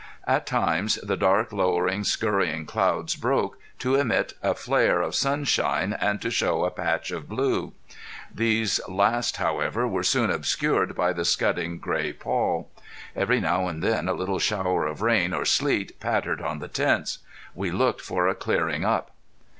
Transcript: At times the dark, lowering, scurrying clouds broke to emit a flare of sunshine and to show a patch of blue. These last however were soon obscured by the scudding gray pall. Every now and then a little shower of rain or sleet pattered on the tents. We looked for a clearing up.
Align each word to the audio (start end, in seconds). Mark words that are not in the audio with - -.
At 0.25 0.47
times 0.47 0.95
the 1.03 1.15
dark, 1.15 1.53
lowering, 1.53 2.03
scurrying 2.03 2.65
clouds 2.65 3.15
broke 3.15 3.59
to 3.77 3.93
emit 3.97 4.33
a 4.41 4.55
flare 4.55 4.99
of 4.99 5.13
sunshine 5.13 5.93
and 5.93 6.19
to 6.23 6.31
show 6.31 6.63
a 6.65 6.71
patch 6.71 7.11
of 7.11 7.29
blue. 7.29 7.73
These 8.33 8.79
last 8.89 9.37
however 9.37 9.87
were 9.87 10.01
soon 10.01 10.31
obscured 10.31 10.95
by 10.95 11.13
the 11.13 11.23
scudding 11.23 11.77
gray 11.77 12.13
pall. 12.13 12.71
Every 13.15 13.39
now 13.39 13.67
and 13.67 13.83
then 13.83 14.09
a 14.09 14.13
little 14.15 14.39
shower 14.39 14.87
of 14.87 15.03
rain 15.03 15.33
or 15.35 15.45
sleet 15.45 15.99
pattered 15.99 16.41
on 16.41 16.57
the 16.57 16.67
tents. 16.67 17.19
We 17.53 17.69
looked 17.69 18.01
for 18.01 18.27
a 18.27 18.33
clearing 18.33 18.83
up. 18.83 19.11